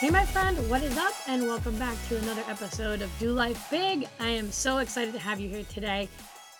Hey, 0.00 0.08
my 0.08 0.24
friend, 0.24 0.56
what 0.70 0.82
is 0.82 0.96
up? 0.96 1.12
And 1.26 1.42
welcome 1.42 1.78
back 1.78 1.94
to 2.08 2.16
another 2.16 2.42
episode 2.48 3.02
of 3.02 3.10
Do 3.18 3.32
Life 3.32 3.70
Big. 3.70 4.08
I 4.18 4.28
am 4.28 4.50
so 4.50 4.78
excited 4.78 5.12
to 5.12 5.20
have 5.20 5.38
you 5.38 5.50
here 5.50 5.64
today. 5.64 6.08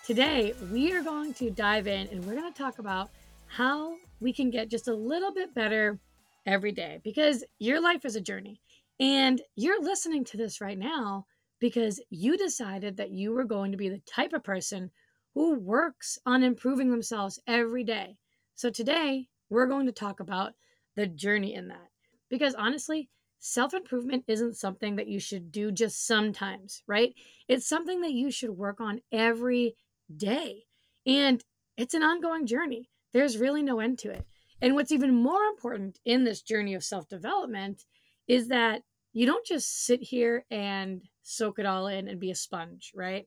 Today, 0.04 0.52
we 0.70 0.92
are 0.92 1.02
going 1.02 1.32
to 1.32 1.50
dive 1.50 1.86
in 1.86 2.06
and 2.08 2.22
we're 2.22 2.34
going 2.34 2.52
to 2.52 2.58
talk 2.62 2.80
about 2.80 3.08
how 3.46 3.94
we 4.20 4.34
can 4.34 4.50
get 4.50 4.68
just 4.68 4.88
a 4.88 4.94
little 4.94 5.32
bit 5.32 5.54
better 5.54 5.98
every 6.44 6.70
day 6.70 7.00
because 7.02 7.42
your 7.58 7.80
life 7.80 8.04
is 8.04 8.14
a 8.14 8.20
journey. 8.20 8.60
And 9.00 9.40
you're 9.56 9.82
listening 9.82 10.22
to 10.26 10.36
this 10.36 10.60
right 10.60 10.78
now 10.78 11.24
because 11.60 11.98
you 12.10 12.36
decided 12.36 12.98
that 12.98 13.10
you 13.10 13.32
were 13.32 13.44
going 13.44 13.72
to 13.72 13.78
be 13.78 13.88
the 13.88 14.02
type 14.06 14.34
of 14.34 14.44
person 14.44 14.90
who 15.32 15.58
works 15.58 16.18
on 16.26 16.42
improving 16.42 16.90
themselves 16.90 17.40
every 17.46 17.84
day. 17.84 18.18
So 18.54 18.68
today, 18.68 19.28
we're 19.48 19.66
going 19.66 19.86
to 19.86 19.92
talk 19.92 20.20
about 20.20 20.52
the 20.94 21.06
journey 21.06 21.54
in 21.54 21.68
that. 21.68 21.88
Because 22.28 22.54
honestly, 22.54 23.08
self 23.40 23.74
improvement 23.74 24.24
isn't 24.28 24.56
something 24.56 24.96
that 24.96 25.08
you 25.08 25.18
should 25.18 25.50
do 25.50 25.72
just 25.72 26.06
sometimes, 26.06 26.82
right? 26.86 27.14
It's 27.48 27.66
something 27.66 28.02
that 28.02 28.12
you 28.12 28.30
should 28.30 28.50
work 28.50 28.80
on 28.80 29.00
every 29.10 29.74
day. 30.14 30.64
And 31.06 31.42
it's 31.76 31.94
an 31.94 32.02
ongoing 32.02 32.46
journey. 32.46 32.88
There's 33.12 33.38
really 33.38 33.62
no 33.62 33.80
end 33.80 33.98
to 34.00 34.10
it. 34.10 34.24
And 34.62 34.74
what's 34.74 34.92
even 34.92 35.14
more 35.14 35.42
important 35.44 35.98
in 36.04 36.24
this 36.24 36.42
journey 36.42 36.74
of 36.74 36.84
self 36.84 37.08
development 37.08 37.84
is 38.28 38.48
that 38.48 38.82
you 39.12 39.26
don't 39.26 39.46
just 39.46 39.84
sit 39.84 40.02
here 40.02 40.44
and 40.50 41.02
soak 41.22 41.58
it 41.58 41.66
all 41.66 41.88
in 41.88 42.06
and 42.06 42.20
be 42.20 42.30
a 42.30 42.34
sponge, 42.34 42.92
right? 42.94 43.26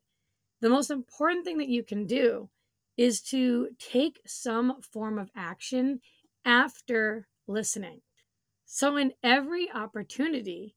The 0.61 0.69
most 0.69 0.91
important 0.91 1.43
thing 1.43 1.57
that 1.57 1.67
you 1.67 1.83
can 1.83 2.05
do 2.05 2.49
is 2.95 3.21
to 3.21 3.69
take 3.79 4.21
some 4.25 4.81
form 4.81 5.17
of 5.17 5.31
action 5.35 5.99
after 6.45 7.27
listening. 7.47 8.01
So, 8.75 8.97
in 8.97 9.13
every 9.21 9.71
opportunity, 9.71 10.73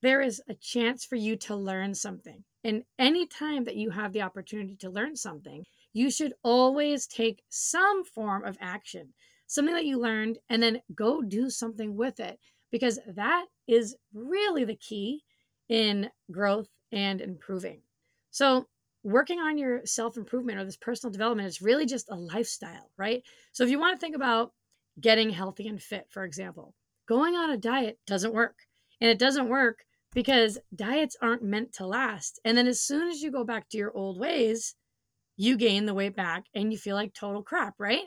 there 0.00 0.22
is 0.22 0.40
a 0.48 0.54
chance 0.54 1.04
for 1.04 1.16
you 1.16 1.36
to 1.36 1.54
learn 1.54 1.94
something. 1.94 2.42
And 2.64 2.84
any 2.98 3.26
time 3.26 3.64
that 3.64 3.76
you 3.76 3.90
have 3.90 4.14
the 4.14 4.22
opportunity 4.22 4.76
to 4.76 4.88
learn 4.88 5.14
something, 5.14 5.66
you 5.92 6.10
should 6.10 6.32
always 6.42 7.06
take 7.06 7.44
some 7.50 8.02
form 8.02 8.46
of 8.46 8.56
action, 8.62 9.12
something 9.46 9.74
that 9.74 9.84
you 9.84 9.98
learned, 9.98 10.38
and 10.48 10.62
then 10.62 10.80
go 10.94 11.20
do 11.20 11.50
something 11.50 11.94
with 11.94 12.18
it 12.18 12.40
because 12.70 12.98
that 13.08 13.44
is 13.68 13.94
really 14.14 14.64
the 14.64 14.76
key 14.76 15.22
in 15.68 16.10
growth 16.30 16.70
and 16.92 17.20
improving. 17.20 17.82
So, 18.30 18.68
working 19.02 19.38
on 19.38 19.58
your 19.58 19.84
self 19.84 20.16
improvement 20.16 20.60
or 20.60 20.64
this 20.64 20.78
personal 20.78 21.12
development 21.12 21.48
is 21.48 21.60
really 21.60 21.84
just 21.84 22.08
a 22.08 22.16
lifestyle, 22.16 22.90
right? 22.96 23.22
So, 23.52 23.64
if 23.64 23.70
you 23.70 23.78
want 23.78 23.94
to 23.94 24.00
think 24.00 24.16
about 24.16 24.54
getting 24.98 25.28
healthy 25.28 25.68
and 25.68 25.82
fit, 25.82 26.06
for 26.08 26.24
example, 26.24 26.74
going 27.06 27.34
on 27.34 27.50
a 27.50 27.56
diet 27.56 27.98
doesn't 28.06 28.34
work. 28.34 28.56
And 29.00 29.10
it 29.10 29.18
doesn't 29.18 29.48
work 29.48 29.84
because 30.14 30.58
diets 30.74 31.16
aren't 31.20 31.42
meant 31.42 31.72
to 31.74 31.86
last. 31.86 32.40
And 32.44 32.56
then 32.56 32.66
as 32.66 32.80
soon 32.80 33.08
as 33.08 33.20
you 33.20 33.30
go 33.30 33.44
back 33.44 33.68
to 33.70 33.76
your 33.76 33.94
old 33.96 34.18
ways, 34.18 34.74
you 35.36 35.56
gain 35.56 35.86
the 35.86 35.94
weight 35.94 36.16
back 36.16 36.44
and 36.54 36.72
you 36.72 36.78
feel 36.78 36.94
like 36.96 37.12
total 37.12 37.42
crap, 37.42 37.74
right? 37.78 38.06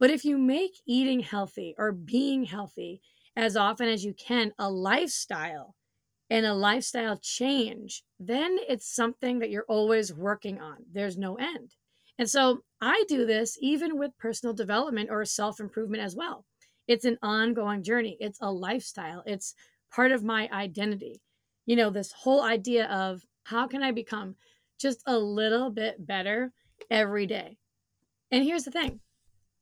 But 0.00 0.10
if 0.10 0.24
you 0.24 0.38
make 0.38 0.72
eating 0.86 1.20
healthy 1.20 1.74
or 1.78 1.92
being 1.92 2.44
healthy 2.44 3.02
as 3.36 3.56
often 3.56 3.88
as 3.88 4.04
you 4.04 4.14
can 4.14 4.52
a 4.58 4.70
lifestyle 4.70 5.74
and 6.30 6.46
a 6.46 6.54
lifestyle 6.54 7.18
change, 7.18 8.02
then 8.18 8.58
it's 8.68 8.92
something 8.92 9.38
that 9.38 9.50
you're 9.50 9.66
always 9.68 10.12
working 10.12 10.60
on. 10.60 10.78
There's 10.90 11.18
no 11.18 11.36
end. 11.36 11.74
And 12.18 12.28
so 12.28 12.62
I 12.80 13.04
do 13.08 13.26
this 13.26 13.58
even 13.60 13.98
with 13.98 14.16
personal 14.18 14.54
development 14.54 15.10
or 15.10 15.24
self 15.24 15.60
improvement 15.60 16.02
as 16.02 16.16
well. 16.16 16.44
It's 16.88 17.04
an 17.04 17.18
ongoing 17.22 17.82
journey, 17.82 18.16
it's 18.20 18.40
a 18.40 18.50
lifestyle, 18.50 19.22
it's 19.26 19.54
part 19.94 20.12
of 20.12 20.24
my 20.24 20.48
identity. 20.52 21.20
You 21.66 21.76
know, 21.76 21.90
this 21.90 22.12
whole 22.12 22.42
idea 22.42 22.86
of 22.86 23.22
how 23.44 23.66
can 23.66 23.82
I 23.82 23.92
become 23.92 24.36
just 24.80 25.02
a 25.06 25.16
little 25.16 25.70
bit 25.70 26.04
better 26.04 26.52
every 26.90 27.26
day? 27.26 27.56
And 28.30 28.42
here's 28.44 28.64
the 28.64 28.70
thing 28.70 29.00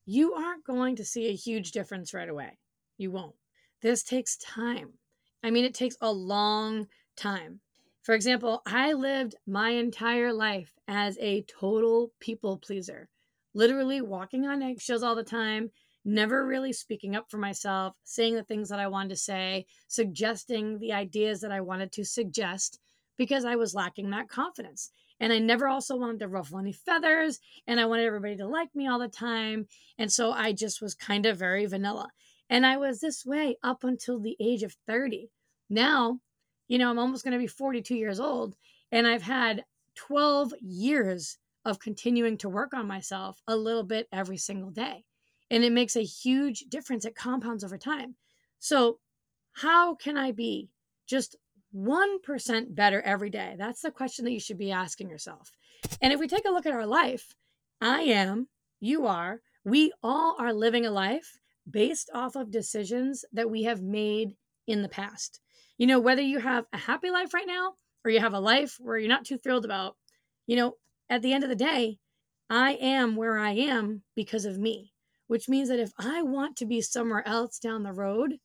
you 0.07 0.35
aren't 0.35 0.65
going 0.65 0.97
to 0.97 1.05
see 1.05 1.29
a 1.29 1.35
huge 1.37 1.73
difference 1.73 2.15
right 2.15 2.29
away. 2.29 2.59
You 2.99 3.11
won't. 3.11 3.35
This 3.83 4.03
takes 4.03 4.37
time. 4.39 4.95
I 5.43 5.51
mean, 5.51 5.65
it 5.65 5.75
takes 5.75 5.97
a 6.01 6.13
long 6.13 6.87
time. 7.17 7.61
For 8.03 8.15
example, 8.15 8.63
I 8.67 8.93
lived 8.93 9.35
my 9.47 9.71
entire 9.71 10.33
life 10.33 10.73
as 10.89 11.19
a 11.19 11.43
total 11.43 12.13
people 12.19 12.59
pleaser, 12.59 13.09
literally 13.55 14.01
walking 14.01 14.47
on 14.47 14.63
eggshells 14.63 15.03
all 15.03 15.15
the 15.15 15.23
time, 15.23 15.71
never 16.05 16.47
really 16.47 16.73
speaking 16.73 17.17
up 17.17 17.31
for 17.31 17.39
myself, 17.39 17.95
saying 18.05 18.35
the 18.35 18.45
things 18.45 18.69
that 18.69 18.81
I 18.81 18.89
wanted 18.89 19.11
to 19.11 19.17
say, 19.17 19.67
suggesting 19.89 20.79
the 20.79 20.93
ideas 20.93 21.41
that 21.41 21.53
I 21.53 21.61
wanted 21.61 21.93
to 21.93 22.05
suggest 22.05 22.79
because 23.17 23.45
I 23.45 23.57
was 23.57 23.75
lacking 23.75 24.11
that 24.11 24.29
confidence. 24.29 24.91
And 25.21 25.33
I 25.33 25.39
never 25.39 25.69
also 25.69 25.97
wanted 25.97 26.21
to 26.21 26.29
ruffle 26.29 26.59
any 26.59 26.73
feathers, 26.73 27.39
and 27.67 27.79
I 27.79 27.85
wanted 27.85 28.07
everybody 28.07 28.37
to 28.37 28.49
like 28.49 28.75
me 28.75 28.89
all 28.89 28.99
the 28.99 29.09
time. 29.09 29.67
And 29.99 30.11
so 30.11 30.33
I 30.33 30.53
just 30.53 30.81
was 30.81 30.95
kind 30.95 31.27
of 31.27 31.39
very 31.39 31.67
vanilla. 31.67 32.09
And 32.49 32.65
I 32.65 32.79
was 32.79 33.01
this 33.01 33.27
way 33.27 33.59
up 33.63 33.85
until 33.85 34.19
the 34.19 34.37
age 34.41 34.63
of 34.63 34.75
30. 34.87 35.29
Now, 35.69 36.19
you 36.69 36.79
know, 36.79 36.89
I'm 36.89 36.99
almost 36.99 37.25
going 37.25 37.33
to 37.33 37.39
be 37.39 37.47
42 37.47 37.95
years 37.95 38.19
old, 38.19 38.57
and 38.91 39.07
I've 39.07 39.23
had 39.23 39.65
12 39.97 40.55
years 40.63 41.37
of 41.67 41.79
continuing 41.79 42.39
to 42.39 42.49
work 42.49 42.73
on 42.73 42.87
myself 42.87 43.41
a 43.47 43.55
little 43.55 43.85
bit 43.85 44.09
every 44.11 44.39
single 44.39 44.71
day. 44.71 45.05
And 45.51 45.65
it 45.65 45.73
makes 45.73 45.97
a 45.97 46.05
huge 46.05 46.61
difference. 46.69 47.05
It 47.05 47.17
compounds 47.17 47.65
over 47.65 47.79
time. 47.79 48.15
So, 48.59 48.99
how 49.53 49.95
can 49.95 50.17
I 50.17 50.33
be 50.33 50.69
just 51.07 51.37
1% 51.75 52.75
better 52.75 53.01
every 53.03 53.31
day? 53.31 53.57
That's 53.59 53.83
the 53.83 53.91
question 53.91 54.25
that 54.25 54.33
you 54.33 54.41
should 54.41 54.59
be 54.59 54.71
asking 54.71 55.11
yourself. 55.11 55.53
And 56.01 56.13
if 56.13 56.21
we 56.21 56.29
take 56.29 56.47
a 56.47 56.53
look 56.53 56.67
at 56.67 56.73
our 56.73 56.87
life, 56.87 57.35
I 57.81 58.03
am, 58.03 58.49
you 58.81 59.07
are, 59.07 59.41
we 59.65 59.93
all 60.03 60.37
are 60.39 60.53
living 60.53 60.87
a 60.87 60.91
life 60.91 61.39
based 61.69 62.11
off 62.15 62.37
of 62.37 62.51
decisions 62.51 63.25
that 63.33 63.51
we 63.51 63.65
have 63.65 63.83
made 63.83 64.37
in 64.67 64.83
the 64.83 64.89
past. 64.89 65.41
You 65.79 65.87
know, 65.87 66.01
whether 66.01 66.23
you 66.23 66.39
have 66.39 66.67
a 66.73 66.79
happy 66.79 67.11
life 67.11 67.35
right 67.35 67.47
now 67.47 67.75
or 68.05 68.11
you 68.11 68.21
have 68.21 68.35
a 68.35 68.41
life 68.41 68.77
where 68.81 68.99
you're 68.99 69.09
not 69.09 69.25
too 69.25 69.39
thrilled 69.39 69.65
about, 69.65 69.97
you 70.47 70.57
know, 70.57 70.77
at 71.09 71.23
the 71.23 71.33
end 71.33 71.43
of 71.45 71.51
the 71.51 71.57
day, 71.57 71.99
I 72.49 72.73
am 72.73 73.17
where 73.17 73.39
I 73.39 73.53
am 73.53 74.03
because 74.15 74.45
of 74.45 74.59
me, 74.59 74.93
which 75.31 75.49
means 75.49 75.69
that 75.69 75.79
if 75.79 75.93
I 75.97 76.23
want 76.23 76.57
to 76.57 76.67
be 76.67 76.81
somewhere 76.81 77.23
else 77.25 77.61
down 77.61 77.85
the 77.85 77.93
road, 77.93 78.41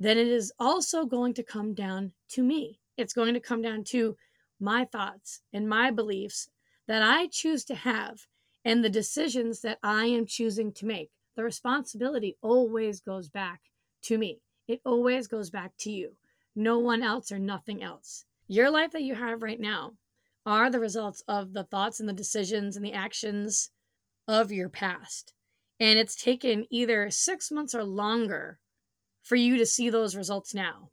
then 0.00 0.18
it 0.18 0.26
is 0.26 0.52
also 0.58 1.06
going 1.06 1.34
to 1.34 1.44
come 1.44 1.72
down 1.72 2.10
to 2.30 2.42
me. 2.42 2.80
It's 2.96 3.12
going 3.12 3.34
to 3.34 3.40
come 3.40 3.62
down 3.62 3.84
to 3.90 4.16
my 4.58 4.86
thoughts 4.86 5.42
and 5.52 5.68
my 5.68 5.92
beliefs 5.92 6.48
that 6.88 7.00
I 7.00 7.28
choose 7.28 7.64
to 7.66 7.76
have 7.76 8.26
and 8.64 8.82
the 8.82 8.90
decisions 8.90 9.60
that 9.60 9.78
I 9.84 10.06
am 10.06 10.26
choosing 10.26 10.72
to 10.72 10.86
make 10.86 11.10
the 11.36 11.44
responsibility 11.44 12.36
always 12.42 12.98
goes 12.98 13.28
back 13.28 13.60
to 14.02 14.18
me. 14.18 14.40
It 14.66 14.80
always 14.84 15.28
goes 15.28 15.50
back 15.50 15.76
to 15.82 15.92
you. 15.92 16.16
No 16.56 16.80
one 16.80 17.04
else 17.04 17.30
or 17.30 17.38
nothing 17.38 17.84
else. 17.84 18.24
Your 18.48 18.68
life 18.68 18.90
that 18.90 19.04
you 19.04 19.14
have 19.14 19.44
right 19.44 19.60
now 19.60 19.92
are 20.44 20.70
the 20.70 20.80
results 20.80 21.22
of 21.28 21.52
the 21.52 21.62
thoughts 21.62 22.00
and 22.00 22.08
the 22.08 22.12
decisions 22.12 22.74
and 22.74 22.84
the 22.84 22.94
actions 22.94 23.70
of 24.26 24.50
your 24.50 24.68
past. 24.68 25.35
And 25.78 25.98
it's 25.98 26.16
taken 26.16 26.66
either 26.70 27.10
six 27.10 27.50
months 27.50 27.74
or 27.74 27.84
longer 27.84 28.58
for 29.22 29.36
you 29.36 29.58
to 29.58 29.66
see 29.66 29.90
those 29.90 30.16
results 30.16 30.54
now. 30.54 30.90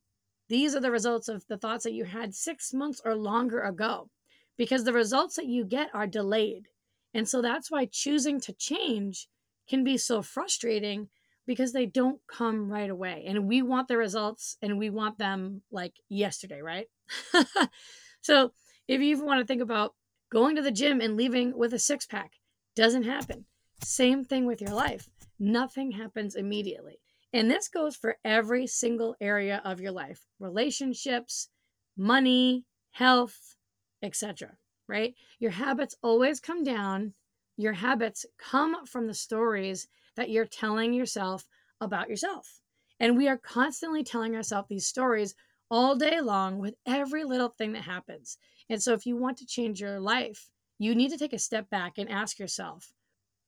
these 0.50 0.76
are 0.76 0.82
the 0.82 0.92
results 0.92 1.30
of 1.30 1.46
the 1.48 1.58
thoughts 1.58 1.84
that 1.84 1.94
you 1.94 2.04
had 2.06 2.36
six 2.36 2.74
months 2.74 3.02
or 3.06 3.16
longer 3.16 3.62
ago 3.62 4.10
because 4.58 4.84
the 4.84 4.94
results 4.94 5.36
that 5.36 5.46
you 5.46 5.66
get 5.66 5.90
are 5.94 6.06
delayed. 6.06 6.68
And 7.14 7.28
so 7.28 7.42
that's 7.42 7.72
why 7.72 7.86
choosing 7.86 8.40
to 8.42 8.54
change 8.54 9.28
can 9.70 9.84
be 9.84 9.98
so 9.98 10.22
frustrating 10.22 11.10
because 11.46 11.74
they 11.74 11.86
don't 11.86 12.20
come 12.28 12.70
right 12.70 12.90
away. 12.90 13.24
And 13.28 13.48
we 13.48 13.62
want 13.62 13.88
the 13.88 13.98
results 13.98 14.58
and 14.62 14.78
we 14.78 14.90
want 14.90 15.18
them 15.18 15.62
like 15.72 15.94
yesterday, 16.10 16.62
right? 16.62 16.88
so 18.22 18.52
if 18.88 19.02
you 19.02 19.08
even 19.08 19.26
want 19.26 19.40
to 19.42 19.46
think 19.46 19.62
about 19.62 19.94
going 20.32 20.56
to 20.56 20.62
the 20.62 20.72
gym 20.72 21.02
and 21.02 21.18
leaving 21.18 21.58
with 21.58 21.74
a 21.74 21.80
six 21.80 22.06
pack, 22.06 22.34
doesn't 22.76 23.04
happen. 23.04 23.46
Same 23.82 24.24
thing 24.24 24.46
with 24.46 24.62
your 24.62 24.74
life. 24.74 25.10
Nothing 25.40 25.92
happens 25.92 26.36
immediately. 26.36 27.00
And 27.34 27.50
this 27.50 27.68
goes 27.68 27.96
for 27.96 28.18
every 28.24 28.68
single 28.68 29.16
area 29.20 29.62
of 29.66 29.82
your 29.82 29.92
life 29.92 30.28
relationships, 30.40 31.50
money, 31.98 32.66
health, 32.92 33.56
etc. 34.02 34.58
Right? 34.88 35.16
Your 35.40 35.52
habits 35.52 35.96
always 36.04 36.40
come 36.40 36.64
down. 36.64 37.14
Your 37.58 37.74
habits 37.74 38.26
come 38.38 38.86
from 38.86 39.08
the 39.08 39.14
stories 39.14 39.88
that 40.16 40.30
you're 40.30 40.46
telling 40.46 40.94
yourself 40.94 41.46
about 41.82 42.10
yourself. 42.10 42.62
And 43.00 43.18
we 43.18 43.28
are 43.28 43.38
constantly 43.38 44.04
telling 44.04 44.36
ourselves 44.36 44.70
these 44.70 44.88
stories 44.88 45.36
all 45.70 45.96
day 45.96 46.22
long 46.22 46.60
with 46.60 46.76
every 46.86 47.24
little 47.24 47.50
thing 47.50 47.74
that 47.74 47.84
happens. 47.84 48.38
And 48.70 48.82
so, 48.82 48.94
if 48.94 49.06
you 49.06 49.18
want 49.18 49.38
to 49.38 49.46
change 49.46 49.82
your 49.82 50.00
life, 50.00 50.50
you 50.80 50.96
need 50.96 51.10
to 51.10 51.18
take 51.18 51.34
a 51.34 51.40
step 51.40 51.70
back 51.70 51.98
and 51.98 52.10
ask 52.10 52.40
yourself, 52.40 52.94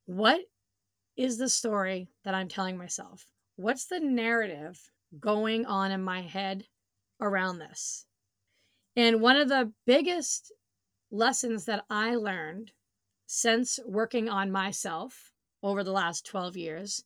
what 0.06 0.42
is 1.18 1.38
the 1.38 1.50
story 1.50 2.10
that 2.24 2.34
I'm 2.34 2.48
telling 2.48 2.78
myself? 2.78 3.26
What's 3.56 3.86
the 3.86 4.00
narrative 4.00 4.80
going 5.20 5.66
on 5.66 5.92
in 5.92 6.04
my 6.04 6.22
head 6.22 6.66
around 7.22 7.60
this? 7.60 8.06
And 8.96 9.22
one 9.22 9.36
of 9.36 9.50
the 9.50 9.72
biggest 9.86 10.52
lessons 11.12 11.66
that 11.66 11.86
I 11.90 12.16
learned 12.16 12.72
since 13.26 13.80
working 13.86 14.30
on 14.30 14.52
myself 14.52 15.32
over 15.64 15.84
the 15.84 15.92
last 15.92 16.26
12 16.26 16.58
years 16.58 17.04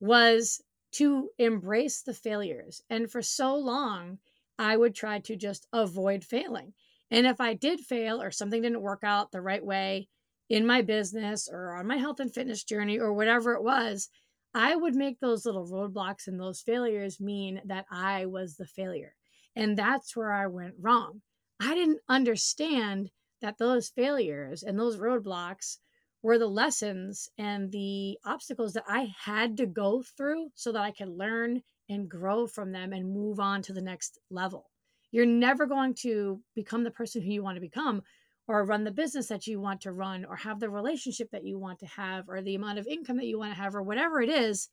was 0.00 0.62
to 0.92 1.30
embrace 1.38 2.02
the 2.02 2.14
failures. 2.14 2.82
And 2.88 3.10
for 3.10 3.22
so 3.22 3.56
long, 3.56 4.18
I 4.58 4.76
would 4.76 4.94
try 4.94 5.18
to 5.20 5.36
just 5.36 5.66
avoid 5.72 6.24
failing. 6.24 6.74
And 7.10 7.26
if 7.26 7.40
I 7.40 7.54
did 7.54 7.80
fail 7.80 8.22
or 8.22 8.30
something 8.30 8.62
didn't 8.62 8.82
work 8.82 9.00
out 9.02 9.32
the 9.32 9.40
right 9.40 9.64
way 9.64 10.08
in 10.48 10.66
my 10.66 10.82
business 10.82 11.48
or 11.50 11.74
on 11.74 11.86
my 11.86 11.96
health 11.96 12.20
and 12.20 12.32
fitness 12.32 12.64
journey 12.64 12.98
or 12.98 13.12
whatever 13.12 13.54
it 13.54 13.62
was, 13.62 14.08
I 14.54 14.76
would 14.76 14.94
make 14.94 15.20
those 15.20 15.44
little 15.44 15.66
roadblocks 15.66 16.26
and 16.26 16.40
those 16.40 16.60
failures 16.60 17.20
mean 17.20 17.60
that 17.66 17.86
I 17.90 18.26
was 18.26 18.56
the 18.56 18.66
failure. 18.66 19.14
And 19.54 19.76
that's 19.76 20.16
where 20.16 20.32
I 20.32 20.46
went 20.46 20.74
wrong. 20.80 21.22
I 21.60 21.74
didn't 21.74 22.00
understand 22.08 23.10
that 23.40 23.58
those 23.58 23.88
failures 23.88 24.62
and 24.62 24.78
those 24.78 24.96
roadblocks 24.96 25.78
were 26.22 26.38
the 26.38 26.46
lessons 26.46 27.28
and 27.38 27.70
the 27.70 28.18
obstacles 28.24 28.72
that 28.72 28.84
I 28.88 29.12
had 29.22 29.56
to 29.58 29.66
go 29.66 30.02
through 30.16 30.50
so 30.54 30.72
that 30.72 30.82
I 30.82 30.90
could 30.90 31.08
learn 31.08 31.62
and 31.88 32.08
grow 32.08 32.46
from 32.46 32.72
them 32.72 32.92
and 32.92 33.12
move 33.12 33.38
on 33.38 33.62
to 33.62 33.72
the 33.72 33.80
next 33.80 34.18
level. 34.30 34.70
You're 35.10 35.26
never 35.26 35.66
going 35.66 35.94
to 36.00 36.40
become 36.54 36.84
the 36.84 36.90
person 36.90 37.22
who 37.22 37.30
you 37.30 37.42
want 37.42 37.56
to 37.56 37.60
become 37.60 38.02
or 38.48 38.64
run 38.64 38.84
the 38.84 38.90
business 38.90 39.28
that 39.28 39.46
you 39.46 39.60
want 39.60 39.82
to 39.82 39.92
run 39.92 40.24
or 40.24 40.34
have 40.34 40.58
the 40.58 40.70
relationship 40.70 41.30
that 41.30 41.44
you 41.44 41.58
want 41.58 41.78
to 41.78 41.86
have 41.86 42.28
or 42.28 42.40
the 42.40 42.54
amount 42.54 42.78
of 42.78 42.86
income 42.86 43.18
that 43.18 43.26
you 43.26 43.38
want 43.38 43.52
to 43.52 43.60
have 43.60 43.74
or 43.74 43.82
whatever 43.82 44.22
it 44.22 44.30
is 44.30 44.70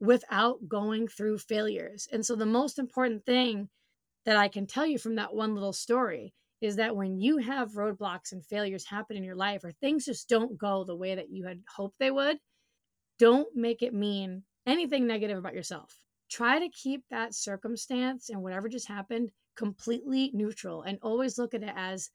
without 0.00 0.68
going 0.68 1.08
through 1.08 1.38
failures. 1.38 2.06
And 2.12 2.24
so 2.24 2.36
the 2.36 2.46
most 2.46 2.78
important 2.78 3.26
thing 3.26 3.68
that 4.24 4.36
I 4.36 4.48
can 4.48 4.66
tell 4.66 4.86
you 4.86 4.98
from 4.98 5.16
that 5.16 5.34
one 5.34 5.54
little 5.54 5.72
story 5.72 6.32
is 6.60 6.76
that 6.76 6.96
when 6.96 7.20
you 7.20 7.38
have 7.38 7.72
roadblocks 7.72 8.32
and 8.32 8.46
failures 8.46 8.86
happen 8.86 9.16
in 9.16 9.24
your 9.24 9.34
life 9.34 9.64
or 9.64 9.72
things 9.72 10.06
just 10.06 10.28
don't 10.28 10.56
go 10.56 10.84
the 10.84 10.96
way 10.96 11.16
that 11.16 11.30
you 11.30 11.44
had 11.44 11.60
hoped 11.76 11.98
they 11.98 12.10
would, 12.10 12.38
don't 13.18 13.48
make 13.54 13.82
it 13.82 13.92
mean 13.92 14.44
anything 14.66 15.06
negative 15.06 15.36
about 15.36 15.54
yourself. 15.54 15.98
Try 16.30 16.60
to 16.60 16.68
keep 16.70 17.02
that 17.10 17.34
circumstance 17.34 18.30
and 18.30 18.42
whatever 18.42 18.68
just 18.68 18.88
happened 18.88 19.30
completely 19.56 20.30
neutral 20.32 20.82
and 20.82 20.98
always 21.02 21.38
look 21.38 21.54
at 21.54 21.62
it 21.62 21.72
as 21.76 22.10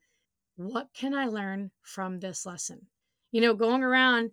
what 0.59 0.89
can 0.93 1.13
I 1.13 1.27
learn 1.27 1.71
from 1.81 2.19
this 2.19 2.45
lesson? 2.45 2.87
You 3.31 3.39
know, 3.39 3.53
going 3.53 3.81
around 3.81 4.31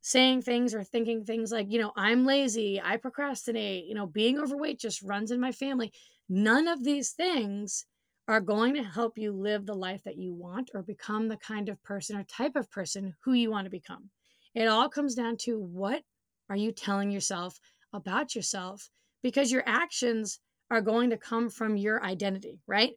saying 0.00 0.42
things 0.42 0.74
or 0.74 0.82
thinking 0.82 1.24
things 1.24 1.52
like, 1.52 1.70
you 1.70 1.80
know, 1.80 1.92
I'm 1.96 2.26
lazy, 2.26 2.80
I 2.82 2.96
procrastinate, 2.96 3.84
you 3.84 3.94
know, 3.94 4.06
being 4.06 4.40
overweight 4.40 4.80
just 4.80 5.02
runs 5.02 5.30
in 5.30 5.38
my 5.38 5.52
family. 5.52 5.92
None 6.28 6.66
of 6.66 6.82
these 6.82 7.10
things 7.10 7.86
are 8.26 8.40
going 8.40 8.74
to 8.74 8.82
help 8.82 9.18
you 9.18 9.30
live 9.30 9.66
the 9.66 9.74
life 9.74 10.02
that 10.02 10.18
you 10.18 10.34
want 10.34 10.72
or 10.74 10.82
become 10.82 11.28
the 11.28 11.36
kind 11.36 11.68
of 11.68 11.80
person 11.84 12.16
or 12.16 12.24
type 12.24 12.56
of 12.56 12.68
person 12.70 13.14
who 13.24 13.32
you 13.32 13.52
want 13.52 13.66
to 13.66 13.70
become. 13.70 14.10
It 14.56 14.66
all 14.66 14.88
comes 14.88 15.14
down 15.14 15.36
to 15.42 15.60
what 15.60 16.02
are 16.48 16.56
you 16.56 16.72
telling 16.72 17.12
yourself 17.12 17.60
about 17.92 18.34
yourself 18.34 18.90
because 19.22 19.52
your 19.52 19.62
actions 19.64 20.40
are 20.72 20.80
going 20.80 21.10
to 21.10 21.16
come 21.16 21.50
from 21.50 21.76
your 21.76 22.02
identity, 22.02 22.58
right? 22.66 22.94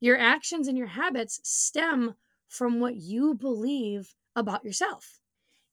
Your 0.00 0.18
actions 0.18 0.66
and 0.66 0.76
your 0.78 0.86
habits 0.88 1.40
stem 1.42 2.14
from 2.48 2.80
what 2.80 2.96
you 2.96 3.34
believe 3.34 4.14
about 4.34 4.64
yourself. 4.64 5.20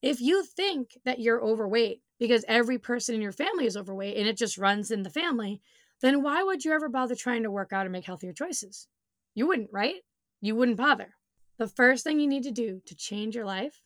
If 0.02 0.22
you 0.22 0.44
think 0.44 0.98
that 1.06 1.20
you're 1.20 1.42
overweight 1.42 2.02
because 2.20 2.46
every 2.48 2.78
person 2.78 3.16
in 3.16 3.22
your 3.22 3.32
family 3.32 3.66
is 3.66 3.78
overweight 3.78 4.18
and 4.18 4.28
it 4.28 4.38
just 4.38 4.58
runs 4.58 4.92
in 4.92 5.04
the 5.04 5.10
family, 5.10 5.62
then 6.02 6.22
why 6.22 6.44
would 6.44 6.64
you 6.64 6.72
ever 6.72 6.90
bother 6.90 7.16
trying 7.16 7.44
to 7.44 7.52
work 7.52 7.74
out 7.74 7.86
and 7.86 7.92
make 7.92 8.06
healthier 8.06 8.34
choices? 8.34 8.88
You 9.34 9.48
wouldn't, 9.48 9.70
right? 9.72 9.96
You 10.42 10.56
wouldn't 10.56 10.78
bother. 10.78 11.16
The 11.58 11.68
first 11.68 12.04
thing 12.04 12.20
you 12.20 12.28
need 12.28 12.44
to 12.44 12.52
do 12.52 12.82
to 12.86 12.96
change 12.96 13.36
your 13.36 13.46
life 13.46 13.82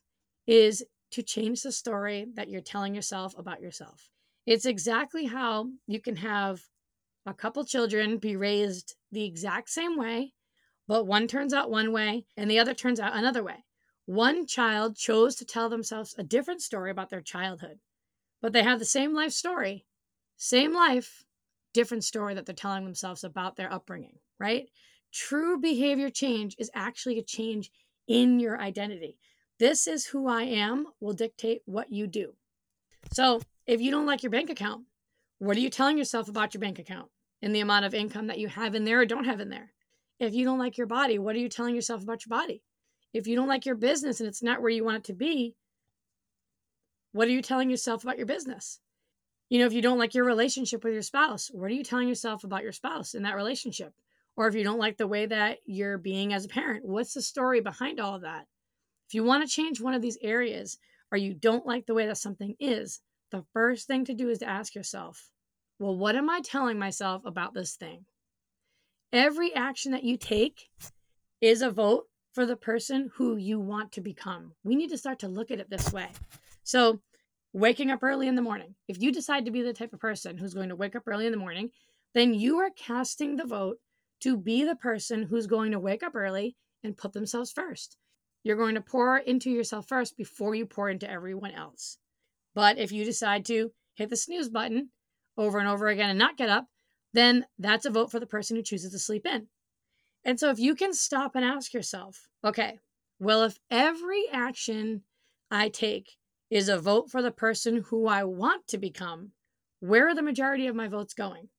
is 0.48 0.84
to 1.12 1.24
change 1.24 1.62
the 1.62 1.72
story 1.72 2.28
that 2.36 2.50
you're 2.50 2.62
telling 2.62 2.96
yourself 2.96 3.34
about 3.38 3.62
yourself. 3.62 4.10
It's 4.46 4.66
exactly 4.66 5.26
how 5.26 5.68
you 5.88 6.02
can 6.02 6.18
have 6.18 6.62
a 7.26 7.34
couple 7.34 7.64
children 7.66 8.18
be 8.18 8.36
raised 8.36 8.96
the 9.12 9.26
exact 9.26 9.70
same 9.70 9.98
way, 9.98 10.34
but 10.88 11.06
one 11.06 11.28
turns 11.28 11.54
out 11.54 11.70
one 11.70 11.92
way 11.92 12.26
and 12.36 12.50
the 12.50 12.60
other 12.60 12.74
turns 12.74 13.00
out 13.00 13.16
another 13.16 13.44
way. 13.44 13.66
One 14.06 14.48
child 14.48 14.98
chose 14.98 15.36
to 15.36 15.46
tell 15.46 15.70
themselves 15.70 16.16
a 16.18 16.24
different 16.24 16.62
story 16.62 16.92
about 16.92 17.10
their 17.10 17.22
childhood, 17.22 17.80
but 18.42 18.54
they 18.54 18.64
have 18.64 18.80
the 18.80 18.86
same 18.86 19.14
life 19.14 19.32
story, 19.32 19.86
same 20.38 20.74
life, 20.74 21.24
different 21.74 22.04
story 22.04 22.34
that 22.34 22.46
they're 22.46 22.56
telling 22.56 22.84
themselves 22.84 23.24
about 23.24 23.56
their 23.56 23.72
upbringing, 23.72 24.18
right? 24.40 24.70
True 25.14 25.60
behavior 25.60 26.10
change 26.10 26.56
is 26.58 26.72
actually 26.74 27.20
a 27.20 27.24
change 27.24 27.72
in 28.08 28.40
your 28.40 28.60
identity. 28.60 29.18
This 29.60 29.88
is 29.88 30.08
who 30.08 30.28
I 30.28 30.44
am 30.44 30.88
will 31.00 31.14
dictate 31.14 31.62
what 31.66 31.92
you 31.92 32.08
do. 32.08 32.34
So, 33.12 33.42
if 33.68 33.80
you 33.80 33.92
don't 33.92 34.06
like 34.06 34.24
your 34.24 34.32
bank 34.32 34.50
account, 34.50 34.86
what 35.42 35.58
are 35.58 35.62
you 35.62 35.72
telling 35.72 35.98
yourself 35.98 36.30
about 36.30 36.54
your 36.54 36.62
bank 36.62 36.78
account 36.78 37.10
and 37.42 37.56
the 37.56 37.62
amount 37.62 37.84
of 37.84 37.96
income 37.96 38.28
that 38.28 38.38
you 38.38 38.48
have 38.48 38.76
in 38.76 38.84
there 38.84 39.00
or 39.00 39.08
don't 39.08 39.24
have 39.24 39.40
in 39.40 39.50
there? 39.50 39.74
If 40.20 40.36
you 40.36 40.46
don't 40.46 40.60
like 40.60 40.78
your 40.78 40.86
body, 40.86 41.18
what 41.18 41.36
are 41.36 41.40
you 41.40 41.50
telling 41.50 41.74
yourself 41.74 42.04
about 42.04 42.24
your 42.24 42.38
body? 42.38 42.62
If 43.12 43.26
you 43.26 43.36
don't 43.36 43.48
like 43.48 43.66
your 43.66 43.74
business 43.74 44.20
and 44.20 44.30
it's 44.30 44.44
not 44.44 44.62
where 44.62 44.70
you 44.70 44.84
want 44.84 44.98
it 44.98 45.04
to 45.06 45.14
be, 45.14 45.56
what 47.12 47.28
are 47.28 47.32
you 47.32 47.42
telling 47.42 47.72
yourself 47.72 48.04
about 48.04 48.18
your 48.18 48.28
business? 48.28 48.82
You 49.50 49.58
know, 49.58 49.66
if 49.66 49.74
you 49.74 49.82
don't 49.82 49.98
like 49.98 50.14
your 50.14 50.26
relationship 50.26 50.84
with 50.84 50.94
your 50.94 51.02
spouse, 51.02 51.50
what 51.52 51.72
are 51.72 51.74
you 51.74 51.84
telling 51.84 52.08
yourself 52.08 52.44
about 52.44 52.62
your 52.62 52.72
spouse 52.72 53.16
in 53.16 53.24
that 53.24 53.36
relationship? 53.36 53.96
Or 54.38 54.48
if 54.48 54.54
you 54.54 54.64
don't 54.64 54.78
like 54.78 54.98
the 54.98 55.08
way 55.08 55.26
that 55.26 55.58
you're 55.66 55.98
being 55.98 56.34
as 56.34 56.46
a 56.46 56.50
parent, 56.50 56.86
what's 56.86 57.16
the 57.16 57.22
story 57.24 57.62
behind 57.62 58.00
all 58.00 58.14
of 58.14 58.22
that? 58.22 58.46
If 59.08 59.16
you 59.16 59.24
want 59.24 59.44
to 59.44 59.52
change 59.52 59.82
one 59.82 59.96
of 59.96 60.04
these 60.04 60.20
areas 60.22 60.78
or 61.12 61.18
you 61.18 61.34
don't 61.34 61.66
like 61.66 61.88
the 61.88 61.96
way 61.96 62.06
that 62.06 62.18
something 62.20 62.56
is, 62.60 63.02
the 63.32 63.44
first 63.54 63.88
thing 63.88 64.06
to 64.06 64.14
do 64.14 64.30
is 64.30 64.40
to 64.40 64.50
ask 64.50 64.76
yourself, 64.76 65.32
well, 65.80 65.96
what 65.96 66.16
am 66.16 66.30
I 66.30 66.42
telling 66.42 66.78
myself 66.78 67.24
about 67.26 67.54
this 67.54 67.76
thing? 67.76 68.06
Every 69.12 69.54
action 69.56 69.94
that 69.94 70.04
you 70.04 70.18
take 70.18 70.70
is 71.42 71.62
a 71.62 71.72
vote 71.72 72.06
for 72.34 72.46
the 72.46 72.56
person 72.56 73.12
who 73.16 73.36
you 73.36 73.60
want 73.60 73.94
to 73.94 74.02
become. 74.02 74.54
We 74.64 74.76
need 74.76 74.90
to 74.92 74.98
start 74.98 75.20
to 75.20 75.28
look 75.28 75.52
at 75.52 75.60
it 75.60 75.70
this 75.70 75.92
way. 75.92 76.08
So, 76.64 77.02
waking 77.54 77.92
up 77.92 78.04
early 78.04 78.28
in 78.28 78.36
the 78.36 78.42
morning. 78.42 78.76
If 78.88 79.02
you 79.02 79.12
decide 79.12 79.46
to 79.46 79.52
be 79.52 79.62
the 79.62 79.74
type 79.74 79.92
of 79.92 80.00
person 80.00 80.38
who's 80.38 80.54
going 80.54 80.70
to 80.70 80.76
wake 80.76 80.96
up 80.96 81.04
early 81.08 81.26
in 81.26 81.34
the 81.34 81.38
morning, 81.38 81.72
then 82.14 82.34
you 82.34 82.60
are 82.60 82.70
casting 82.70 83.36
the 83.36 83.46
vote 83.46 83.78
to 84.22 84.38
be 84.38 84.64
the 84.64 84.76
person 84.76 85.24
who's 85.24 85.48
going 85.48 85.72
to 85.72 85.80
wake 85.80 86.04
up 86.04 86.16
early 86.16 86.56
and 86.84 86.98
put 86.98 87.12
themselves 87.12 87.52
first. 87.52 87.98
You're 88.44 88.58
going 88.58 88.76
to 88.76 88.82
pour 88.82 89.18
into 89.18 89.50
yourself 89.50 89.88
first 89.88 90.16
before 90.18 90.56
you 90.56 90.66
pour 90.66 90.90
into 90.90 91.10
everyone 91.10 91.52
else. 91.52 91.98
But 92.54 92.78
if 92.78 92.92
you 92.92 93.06
decide 93.06 93.46
to 93.46 93.72
hit 93.96 94.10
the 94.10 94.18
snooze 94.18 94.50
button 94.50 94.90
over 95.38 95.60
and 95.60 95.68
over 95.68 95.88
again 95.88 96.10
and 96.10 96.20
not 96.20 96.38
get 96.38 96.50
up, 96.50 96.66
then 97.14 97.46
that's 97.58 97.86
a 97.86 97.92
vote 97.92 98.12
for 98.12 98.20
the 98.20 98.26
person 98.26 98.56
who 98.56 98.64
chooses 98.64 98.92
to 98.92 99.00
sleep 99.00 99.26
in. 99.26 99.48
And 100.24 100.40
so 100.40 100.50
if 100.50 100.60
you 100.60 100.76
can 100.76 100.94
stop 100.94 101.36
and 101.36 101.44
ask 101.44 101.74
yourself, 101.74 102.28
okay, 102.44 102.80
well, 103.20 103.44
if 103.44 103.58
every 103.70 104.26
action 104.32 105.04
I 105.50 105.70
take 105.70 106.18
is 106.50 106.70
a 106.70 106.80
vote 106.80 107.10
for 107.10 107.22
the 107.22 107.32
person 107.32 107.86
who 107.90 108.08
I 108.08 108.24
want 108.24 108.68
to 108.68 108.78
become, 108.78 109.32
where 109.80 110.08
are 110.08 110.16
the 110.16 110.22
majority 110.22 110.68
of 110.68 110.76
my 110.76 110.88
votes 110.88 111.14
going? 111.14 111.50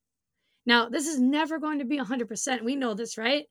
Now, 0.64 0.88
this 0.88 1.06
is 1.06 1.20
never 1.20 1.58
going 1.58 1.80
to 1.80 1.84
be 1.84 1.98
100%. 1.98 2.62
We 2.62 2.76
know 2.76 2.94
this, 2.94 3.18
right? 3.18 3.46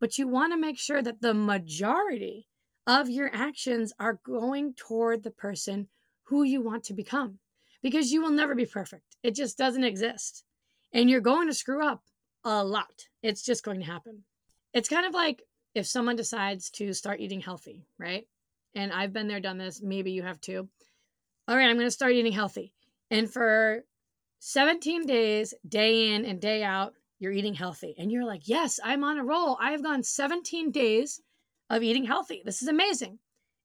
But 0.00 0.18
you 0.18 0.28
want 0.28 0.52
to 0.52 0.58
make 0.58 0.78
sure 0.78 1.02
that 1.02 1.20
the 1.20 1.34
majority 1.34 2.46
of 2.86 3.08
your 3.08 3.30
actions 3.32 3.92
are 3.98 4.20
going 4.24 4.74
toward 4.74 5.22
the 5.22 5.30
person 5.30 5.88
who 6.32 6.44
you 6.44 6.62
want 6.62 6.82
to 6.84 6.94
become 6.94 7.38
because 7.82 8.10
you 8.10 8.22
will 8.22 8.30
never 8.30 8.54
be 8.54 8.64
perfect. 8.64 9.16
It 9.22 9.34
just 9.34 9.58
doesn't 9.58 9.84
exist. 9.84 10.44
And 10.90 11.10
you're 11.10 11.20
going 11.20 11.46
to 11.46 11.54
screw 11.54 11.86
up 11.86 12.02
a 12.42 12.64
lot. 12.64 13.08
It's 13.22 13.44
just 13.44 13.62
going 13.62 13.80
to 13.80 13.86
happen. 13.86 14.24
It's 14.72 14.88
kind 14.88 15.04
of 15.04 15.12
like 15.12 15.42
if 15.74 15.86
someone 15.86 16.16
decides 16.16 16.70
to 16.70 16.94
start 16.94 17.20
eating 17.20 17.42
healthy, 17.42 17.84
right? 17.98 18.26
And 18.74 18.92
I've 18.92 19.12
been 19.12 19.28
there, 19.28 19.40
done 19.40 19.58
this. 19.58 19.82
Maybe 19.82 20.12
you 20.12 20.22
have 20.22 20.40
too. 20.40 20.70
All 21.46 21.56
right, 21.56 21.68
I'm 21.68 21.76
going 21.76 21.86
to 21.86 21.90
start 21.90 22.12
eating 22.12 22.32
healthy. 22.32 22.72
And 23.10 23.30
for 23.30 23.84
17 24.38 25.04
days, 25.04 25.52
day 25.68 26.14
in 26.14 26.24
and 26.24 26.40
day 26.40 26.62
out, 26.62 26.94
you're 27.18 27.32
eating 27.32 27.54
healthy. 27.54 27.94
And 27.98 28.10
you're 28.10 28.24
like, 28.24 28.48
yes, 28.48 28.80
I'm 28.82 29.04
on 29.04 29.18
a 29.18 29.24
roll. 29.24 29.58
I've 29.60 29.82
gone 29.82 30.02
17 30.02 30.70
days 30.70 31.20
of 31.68 31.82
eating 31.82 32.06
healthy. 32.06 32.40
This 32.42 32.62
is 32.62 32.68
amazing. 32.68 33.18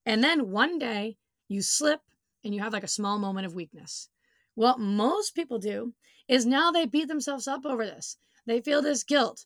And 0.06 0.22
then 0.22 0.52
one 0.52 0.78
day 0.80 1.16
you 1.48 1.62
slip 1.62 2.02
and 2.44 2.54
you 2.54 2.62
have 2.62 2.74
like 2.74 2.84
a 2.84 2.88
small 2.88 3.20
moment 3.20 3.46
of 3.46 3.54
weakness. 3.54 4.10
What 4.56 4.80
most 4.80 5.36
people 5.36 5.60
do 5.60 5.94
is 6.28 6.46
now 6.46 6.72
they 6.72 6.86
beat 6.86 7.08
themselves 7.08 7.48
up 7.48 7.66
over 7.66 7.86
this. 7.86 8.18
They 8.46 8.62
feel 8.62 8.82
this 8.82 9.04
guilt, 9.04 9.46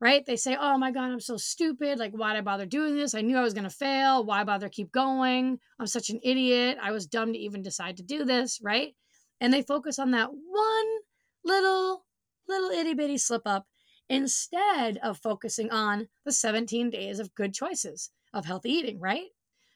right? 0.00 0.24
They 0.24 0.36
say, 0.36 0.56
oh 0.58 0.78
my 0.78 0.90
God, 0.90 1.10
I'm 1.10 1.20
so 1.20 1.36
stupid. 1.36 1.98
Like, 1.98 2.12
why'd 2.12 2.36
I 2.36 2.40
bother 2.42 2.66
doing 2.66 2.96
this? 2.96 3.14
I 3.14 3.22
knew 3.22 3.36
I 3.36 3.42
was 3.42 3.54
going 3.54 3.64
to 3.64 3.70
fail. 3.70 4.24
Why 4.24 4.44
bother 4.44 4.68
keep 4.68 4.92
going? 4.92 5.58
I'm 5.78 5.86
such 5.86 6.10
an 6.10 6.20
idiot. 6.22 6.78
I 6.80 6.92
was 6.92 7.06
dumb 7.06 7.32
to 7.32 7.38
even 7.38 7.62
decide 7.62 7.96
to 7.96 8.02
do 8.02 8.24
this, 8.24 8.60
right? 8.62 8.94
And 9.40 9.52
they 9.52 9.62
focus 9.62 9.98
on 9.98 10.12
that 10.12 10.30
one 10.32 10.86
little, 11.44 12.04
little 12.48 12.70
itty 12.70 12.94
bitty 12.94 13.18
slip 13.18 13.42
up 13.46 13.66
instead 14.08 14.98
of 14.98 15.18
focusing 15.18 15.70
on 15.70 16.08
the 16.24 16.32
17 16.32 16.90
days 16.90 17.18
of 17.18 17.34
good 17.34 17.54
choices 17.54 18.10
of 18.32 18.44
healthy 18.44 18.70
eating, 18.70 19.00
right? 19.00 19.28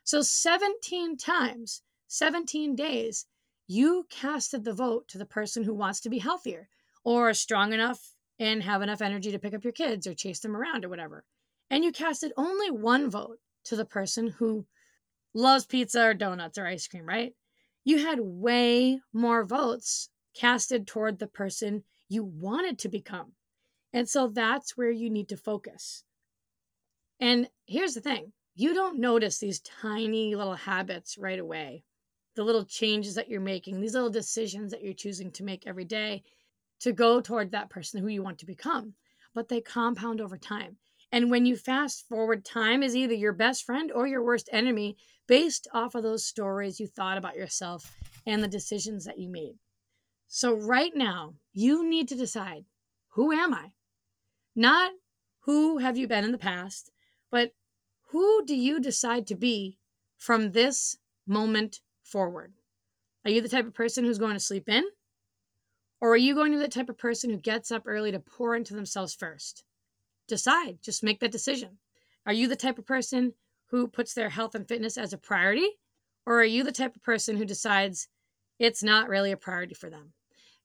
So 0.04 0.22
17 0.22 1.16
times, 1.16 1.82
17 2.08 2.76
days, 2.76 3.26
you 3.66 4.06
casted 4.10 4.64
the 4.64 4.72
vote 4.72 5.08
to 5.08 5.18
the 5.18 5.26
person 5.26 5.64
who 5.64 5.74
wants 5.74 6.00
to 6.00 6.10
be 6.10 6.18
healthier 6.18 6.68
or 7.04 7.34
strong 7.34 7.72
enough 7.72 8.14
and 8.38 8.62
have 8.62 8.82
enough 8.82 9.02
energy 9.02 9.32
to 9.32 9.38
pick 9.38 9.54
up 9.54 9.64
your 9.64 9.72
kids 9.72 10.06
or 10.06 10.14
chase 10.14 10.40
them 10.40 10.56
around 10.56 10.84
or 10.84 10.88
whatever. 10.88 11.24
And 11.70 11.84
you 11.84 11.92
casted 11.92 12.32
only 12.36 12.70
one 12.70 13.10
vote 13.10 13.38
to 13.64 13.76
the 13.76 13.84
person 13.84 14.28
who 14.28 14.66
loves 15.34 15.66
pizza 15.66 16.02
or 16.04 16.14
donuts 16.14 16.58
or 16.58 16.66
ice 16.66 16.86
cream, 16.86 17.06
right? 17.06 17.34
You 17.84 17.98
had 17.98 18.20
way 18.20 19.00
more 19.12 19.44
votes 19.44 20.10
casted 20.34 20.86
toward 20.86 21.18
the 21.18 21.26
person 21.26 21.84
you 22.08 22.24
wanted 22.24 22.78
to 22.80 22.88
become. 22.88 23.32
And 23.92 24.08
so 24.08 24.28
that's 24.28 24.76
where 24.76 24.90
you 24.90 25.10
need 25.10 25.28
to 25.30 25.36
focus. 25.36 26.04
And 27.18 27.48
here's 27.66 27.94
the 27.94 28.00
thing 28.00 28.32
you 28.54 28.74
don't 28.74 28.98
notice 28.98 29.38
these 29.38 29.60
tiny 29.60 30.34
little 30.34 30.54
habits 30.54 31.18
right 31.18 31.38
away, 31.38 31.84
the 32.36 32.44
little 32.44 32.64
changes 32.64 33.14
that 33.14 33.28
you're 33.28 33.40
making, 33.40 33.80
these 33.80 33.94
little 33.94 34.10
decisions 34.10 34.70
that 34.70 34.82
you're 34.82 34.92
choosing 34.92 35.32
to 35.32 35.42
make 35.42 35.66
every 35.66 35.84
day 35.84 36.22
to 36.80 36.92
go 36.92 37.20
toward 37.20 37.50
that 37.50 37.70
person 37.70 38.00
who 38.00 38.08
you 38.08 38.22
want 38.22 38.38
to 38.38 38.46
become, 38.46 38.94
but 39.34 39.48
they 39.48 39.60
compound 39.60 40.20
over 40.20 40.36
time. 40.36 40.76
And 41.10 41.30
when 41.30 41.46
you 41.46 41.56
fast 41.56 42.06
forward, 42.08 42.44
time 42.44 42.82
is 42.82 42.94
either 42.94 43.14
your 43.14 43.32
best 43.32 43.64
friend 43.64 43.90
or 43.90 44.06
your 44.06 44.22
worst 44.22 44.48
enemy 44.52 44.96
based 45.26 45.66
off 45.72 45.94
of 45.94 46.02
those 46.02 46.26
stories 46.26 46.78
you 46.78 46.86
thought 46.86 47.18
about 47.18 47.36
yourself 47.36 47.96
and 48.26 48.42
the 48.42 48.48
decisions 48.48 49.04
that 49.04 49.18
you 49.18 49.28
made. 49.28 49.54
So, 50.28 50.52
right 50.52 50.92
now, 50.94 51.34
you 51.52 51.88
need 51.88 52.08
to 52.08 52.16
decide 52.16 52.64
who 53.10 53.32
am 53.32 53.54
I? 53.54 53.70
Not 54.54 54.92
who 55.40 55.78
have 55.78 55.96
you 55.96 56.08
been 56.08 56.24
in 56.24 56.32
the 56.32 56.38
past, 56.38 56.90
but 57.30 57.52
who 58.10 58.44
do 58.44 58.54
you 58.54 58.80
decide 58.80 59.26
to 59.28 59.36
be 59.36 59.78
from 60.18 60.52
this 60.52 60.98
moment 61.26 61.80
forward? 62.06 62.52
Are 63.24 63.30
you 63.30 63.40
the 63.40 63.48
type 63.48 63.66
of 63.66 63.74
person 63.74 64.04
who's 64.04 64.18
going 64.18 64.34
to 64.34 64.40
sleep 64.40 64.68
in? 64.68 64.84
Or 66.00 66.10
are 66.10 66.16
you 66.16 66.34
going 66.34 66.52
to 66.52 66.58
be 66.58 66.62
the 66.62 66.68
type 66.68 66.88
of 66.88 66.98
person 66.98 67.30
who 67.30 67.38
gets 67.38 67.70
up 67.72 67.82
early 67.86 68.12
to 68.12 68.20
pour 68.20 68.54
into 68.54 68.74
themselves 68.74 69.14
first? 69.14 69.64
Decide, 70.28 70.78
just 70.82 71.02
make 71.02 71.20
that 71.20 71.32
decision. 71.32 71.78
Are 72.26 72.32
you 72.32 72.48
the 72.48 72.56
type 72.56 72.78
of 72.78 72.86
person 72.86 73.34
who 73.70 73.88
puts 73.88 74.14
their 74.14 74.28
health 74.28 74.54
and 74.54 74.68
fitness 74.68 74.98
as 74.98 75.12
a 75.12 75.18
priority? 75.18 75.68
Or 76.26 76.40
are 76.40 76.44
you 76.44 76.64
the 76.64 76.72
type 76.72 76.94
of 76.96 77.02
person 77.02 77.36
who 77.36 77.44
decides 77.44 78.08
it's 78.58 78.82
not 78.82 79.08
really 79.08 79.32
a 79.32 79.36
priority 79.36 79.74
for 79.74 79.90
them? 79.90 80.12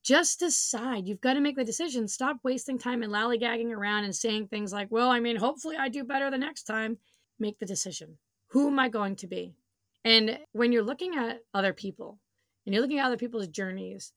Just 0.03 0.39
decide. 0.39 1.07
You've 1.07 1.21
got 1.21 1.33
to 1.33 1.41
make 1.41 1.55
the 1.55 1.63
decision. 1.63 2.07
Stop 2.07 2.37
wasting 2.43 2.79
time 2.79 3.03
and 3.03 3.13
lollygagging 3.13 3.71
around 3.71 4.03
and 4.03 4.15
saying 4.15 4.47
things 4.47 4.73
like, 4.73 4.89
well, 4.89 5.09
I 5.09 5.19
mean, 5.19 5.35
hopefully 5.35 5.77
I 5.77 5.89
do 5.89 6.03
better 6.03 6.31
the 6.31 6.37
next 6.37 6.63
time. 6.63 6.97
Make 7.39 7.59
the 7.59 7.65
decision. 7.67 8.17
Who 8.47 8.67
am 8.67 8.79
I 8.79 8.89
going 8.89 9.15
to 9.17 9.27
be? 9.27 9.55
And 10.03 10.39
when 10.51 10.71
you're 10.71 10.83
looking 10.83 11.15
at 11.15 11.41
other 11.53 11.73
people 11.73 12.19
and 12.65 12.73
you're 12.73 12.81
looking 12.81 12.99
at 12.99 13.05
other 13.05 13.17
people's 13.17 13.47
journeys, 13.47 14.13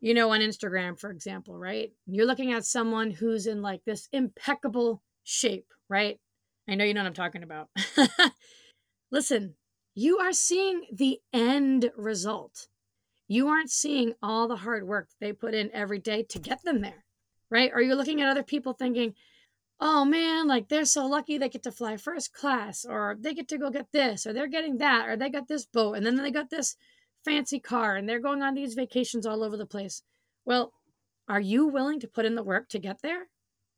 you 0.00 0.14
know, 0.14 0.30
on 0.30 0.40
Instagram, 0.40 0.98
for 0.98 1.10
example, 1.10 1.58
right? 1.58 1.92
You're 2.06 2.26
looking 2.26 2.52
at 2.52 2.64
someone 2.64 3.10
who's 3.10 3.46
in 3.46 3.60
like 3.60 3.84
this 3.84 4.08
impeccable 4.12 5.02
shape, 5.24 5.66
right? 5.88 6.18
I 6.68 6.74
know 6.74 6.84
you 6.84 6.94
know 6.94 7.02
what 7.02 7.08
I'm 7.08 7.14
talking 7.14 7.42
about. 7.42 7.68
Listen, 9.10 9.54
you 9.94 10.18
are 10.18 10.32
seeing 10.32 10.86
the 10.92 11.18
end 11.32 11.90
result. 11.96 12.68
You 13.28 13.48
aren't 13.48 13.70
seeing 13.70 14.14
all 14.22 14.48
the 14.48 14.56
hard 14.56 14.86
work 14.86 15.08
they 15.20 15.32
put 15.32 15.54
in 15.54 15.70
every 15.74 15.98
day 15.98 16.22
to 16.30 16.38
get 16.38 16.62
them 16.62 16.80
there, 16.80 17.04
right? 17.50 17.70
Or 17.74 17.82
you're 17.82 17.96
looking 17.96 18.22
at 18.22 18.28
other 18.28 18.42
people 18.42 18.72
thinking, 18.72 19.14
oh 19.80 20.04
man, 20.04 20.46
like 20.46 20.68
they're 20.68 20.84
so 20.84 21.06
lucky 21.06 21.38
they 21.38 21.48
get 21.48 21.62
to 21.64 21.72
fly 21.72 21.96
first 21.96 22.32
class, 22.32 22.84
or 22.88 23.16
they 23.18 23.34
get 23.34 23.48
to 23.48 23.58
go 23.58 23.70
get 23.70 23.92
this, 23.92 24.26
or 24.26 24.32
they're 24.32 24.46
getting 24.46 24.78
that, 24.78 25.08
or 25.08 25.16
they 25.16 25.30
got 25.30 25.48
this 25.48 25.66
boat, 25.66 25.96
and 25.96 26.04
then 26.04 26.16
they 26.16 26.30
got 26.30 26.50
this 26.50 26.76
fancy 27.24 27.60
car 27.60 27.96
and 27.96 28.08
they're 28.08 28.20
going 28.20 28.42
on 28.42 28.54
these 28.54 28.74
vacations 28.74 29.26
all 29.26 29.42
over 29.42 29.56
the 29.56 29.66
place. 29.66 30.02
Well, 30.44 30.72
are 31.28 31.40
you 31.40 31.66
willing 31.66 32.00
to 32.00 32.08
put 32.08 32.24
in 32.24 32.34
the 32.34 32.42
work 32.42 32.68
to 32.70 32.78
get 32.78 33.02
there 33.02 33.28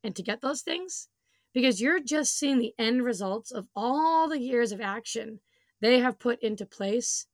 and 0.02 0.14
to 0.16 0.22
get 0.22 0.40
those 0.40 0.62
things? 0.62 1.08
Because 1.52 1.80
you're 1.80 2.00
just 2.00 2.38
seeing 2.38 2.58
the 2.58 2.72
end 2.78 3.04
results 3.04 3.50
of 3.50 3.66
all 3.76 4.28
the 4.28 4.40
years 4.40 4.72
of 4.72 4.80
action 4.80 5.40
they 5.80 5.98
have 5.98 6.18
put 6.18 6.42
into 6.42 6.64
place 6.64 7.26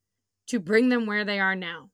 to 0.49 0.59
bring 0.59 0.89
them 0.89 1.07
where 1.07 1.25
they 1.25 1.39
are 1.39 1.55
now. 1.55 1.91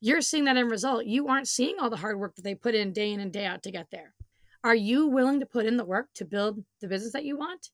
You're 0.00 0.22
seeing 0.22 0.44
that 0.44 0.56
end 0.56 0.70
result. 0.70 1.06
You 1.06 1.28
aren't 1.28 1.48
seeing 1.48 1.76
all 1.78 1.90
the 1.90 1.96
hard 1.96 2.18
work 2.18 2.34
that 2.36 2.42
they 2.42 2.54
put 2.54 2.74
in 2.74 2.92
day 2.92 3.12
in 3.12 3.20
and 3.20 3.32
day 3.32 3.44
out 3.44 3.62
to 3.64 3.70
get 3.70 3.88
there. 3.90 4.14
Are 4.64 4.74
you 4.74 5.06
willing 5.06 5.40
to 5.40 5.46
put 5.46 5.66
in 5.66 5.76
the 5.76 5.84
work 5.84 6.08
to 6.14 6.24
build 6.24 6.64
the 6.80 6.88
business 6.88 7.12
that 7.12 7.24
you 7.24 7.36
want 7.36 7.70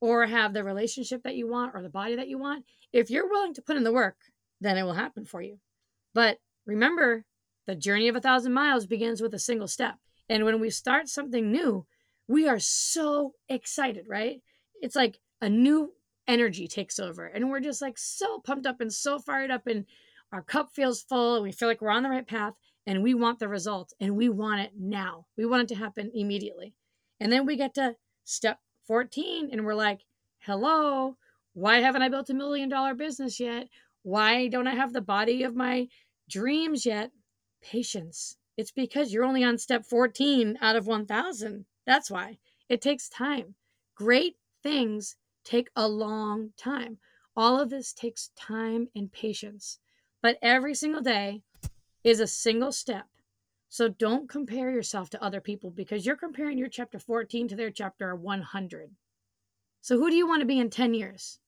or 0.00 0.26
have 0.26 0.52
the 0.52 0.64
relationship 0.64 1.22
that 1.24 1.36
you 1.36 1.48
want 1.48 1.72
or 1.74 1.82
the 1.82 1.88
body 1.88 2.16
that 2.16 2.28
you 2.28 2.38
want? 2.38 2.64
If 2.92 3.10
you're 3.10 3.28
willing 3.28 3.54
to 3.54 3.62
put 3.62 3.76
in 3.76 3.84
the 3.84 3.92
work, 3.92 4.16
then 4.60 4.76
it 4.76 4.82
will 4.82 4.94
happen 4.94 5.24
for 5.24 5.42
you. 5.42 5.58
But 6.14 6.38
remember, 6.66 7.24
the 7.66 7.74
journey 7.74 8.08
of 8.08 8.16
a 8.16 8.20
thousand 8.20 8.52
miles 8.52 8.86
begins 8.86 9.20
with 9.20 9.34
a 9.34 9.38
single 9.38 9.68
step. 9.68 9.96
And 10.28 10.44
when 10.44 10.60
we 10.60 10.70
start 10.70 11.08
something 11.08 11.50
new, 11.50 11.86
we 12.28 12.48
are 12.48 12.60
so 12.60 13.34
excited, 13.48 14.06
right? 14.08 14.40
It's 14.80 14.96
like 14.96 15.18
a 15.40 15.48
new 15.48 15.92
energy 16.28 16.68
takes 16.68 17.00
over, 17.00 17.26
and 17.26 17.50
we're 17.50 17.60
just 17.60 17.82
like 17.82 17.98
so 17.98 18.38
pumped 18.38 18.66
up 18.66 18.80
and 18.80 18.92
so 18.92 19.18
fired 19.18 19.50
up, 19.50 19.66
and 19.66 19.84
our 20.32 20.42
cup 20.42 20.70
feels 20.72 21.02
full, 21.02 21.34
and 21.34 21.42
we 21.42 21.50
feel 21.50 21.66
like 21.66 21.80
we're 21.80 21.90
on 21.90 22.04
the 22.04 22.08
right 22.08 22.26
path, 22.26 22.54
and 22.86 23.02
we 23.02 23.14
want 23.14 23.38
the 23.38 23.48
result, 23.48 23.92
and 24.00 24.16
we 24.16 24.28
want 24.28 24.60
it 24.60 24.72
now. 24.76 25.26
We 25.36 25.46
want 25.46 25.62
it 25.62 25.74
to 25.74 25.80
happen 25.80 26.10
immediately. 26.14 26.74
And 27.18 27.30
then 27.30 27.46
we 27.46 27.56
get 27.56 27.74
to 27.74 27.96
step 28.24 28.58
14, 28.86 29.50
and 29.52 29.64
we're 29.64 29.74
like, 29.74 30.00
hello, 30.40 31.16
why 31.52 31.80
haven't 31.80 32.02
I 32.02 32.08
built 32.08 32.30
a 32.30 32.34
million 32.34 32.68
dollar 32.68 32.94
business 32.94 33.38
yet? 33.40 33.68
Why 34.02 34.48
don't 34.48 34.66
I 34.66 34.74
have 34.74 34.92
the 34.92 35.00
body 35.00 35.42
of 35.42 35.54
my 35.54 35.88
dreams 36.28 36.86
yet? 36.86 37.10
Patience. 37.62 38.36
It's 38.56 38.70
because 38.70 39.12
you're 39.12 39.24
only 39.24 39.44
on 39.44 39.58
step 39.58 39.84
14 39.84 40.58
out 40.60 40.76
of 40.76 40.86
1000. 40.86 41.66
That's 41.86 42.10
why. 42.10 42.38
It 42.68 42.80
takes 42.80 43.08
time. 43.08 43.54
Great 43.94 44.36
things 44.62 45.16
take 45.44 45.68
a 45.74 45.88
long 45.88 46.52
time. 46.56 46.98
All 47.36 47.60
of 47.60 47.70
this 47.70 47.92
takes 47.92 48.30
time 48.36 48.88
and 48.94 49.10
patience. 49.10 49.78
But 50.22 50.38
every 50.42 50.74
single 50.74 51.00
day 51.00 51.42
is 52.02 52.20
a 52.20 52.26
single 52.26 52.72
step. 52.72 53.06
So 53.68 53.88
don't 53.88 54.28
compare 54.28 54.70
yourself 54.70 55.10
to 55.10 55.22
other 55.22 55.40
people 55.40 55.70
because 55.70 56.04
you're 56.04 56.16
comparing 56.16 56.58
your 56.58 56.68
chapter 56.68 56.98
14 56.98 57.48
to 57.48 57.56
their 57.56 57.70
chapter 57.70 58.14
100. 58.16 58.90
So 59.80 59.96
who 59.96 60.10
do 60.10 60.16
you 60.16 60.26
want 60.26 60.40
to 60.40 60.46
be 60.46 60.58
in 60.58 60.70
10 60.70 60.94
years? 60.94 61.38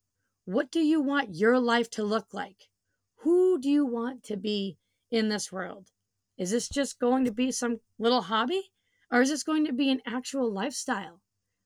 What 0.44 0.70
do 0.70 0.80
you 0.80 1.00
want 1.00 1.34
your 1.34 1.58
life 1.58 1.90
to 1.90 2.04
look 2.04 2.32
like? 2.32 2.68
Who 3.16 3.60
do 3.60 3.68
you 3.70 3.86
want 3.86 4.24
to 4.24 4.36
be 4.36 4.78
in 5.10 5.28
this 5.28 5.52
world? 5.52 5.88
Is 6.38 6.50
this 6.50 6.68
just 6.68 6.98
going 6.98 7.24
to 7.24 7.32
be 7.32 7.52
some 7.52 7.80
little 7.98 8.22
hobby? 8.22 8.70
Or 9.10 9.20
is 9.20 9.28
this 9.28 9.42
going 9.42 9.66
to 9.66 9.72
be 9.72 9.90
an 9.90 10.00
actual 10.06 10.50
lifestyle? 10.50 11.20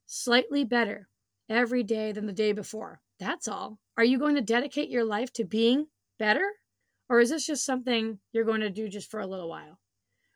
Slightly 0.07 0.65
better 0.65 1.09
every 1.49 1.83
day 1.83 2.13
than 2.13 2.27
the 2.27 2.33
day 2.33 2.53
before. 2.53 3.01
That's 3.19 3.49
all. 3.49 3.79
Are 3.97 4.05
you 4.05 4.19
going 4.19 4.35
to 4.35 4.43
dedicate 4.43 4.91
your 4.91 5.05
life 5.05 5.33
to 5.35 5.45
being 5.45 5.87
better? 6.19 6.47
Or 7.09 7.21
is 7.21 7.31
this 7.31 7.47
just 7.47 7.65
something 7.65 8.19
you're 8.33 8.45
going 8.45 8.61
to 8.61 8.71
do 8.71 8.89
just 8.89 9.11
for 9.11 9.21
a 9.21 9.27
little 9.27 9.49
while? 9.49 9.79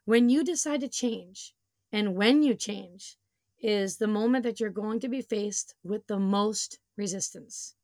When 0.05 0.29
you 0.29 0.45
decide 0.45 0.81
to 0.81 0.89
change, 0.89 1.55
And 1.93 2.15
when 2.15 2.43
you 2.43 2.55
change 2.55 3.17
is 3.61 3.97
the 3.97 4.07
moment 4.07 4.45
that 4.45 4.61
you're 4.61 4.71
going 4.71 5.00
to 5.00 5.09
be 5.09 5.21
faced 5.21 5.75
with 5.83 6.07
the 6.07 6.19
most 6.19 6.79
resistance. 6.97 7.75